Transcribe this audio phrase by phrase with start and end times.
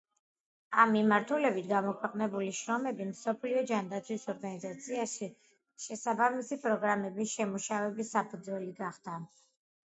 [0.83, 5.29] ამ მიმართულებით გამოქვეყნებული შრომები მსოფლიო ჯანდაცვის ორგანიზაციაში
[5.85, 9.21] შესაბამისი პროგრამების შემუშავების საფუძველი გახდა.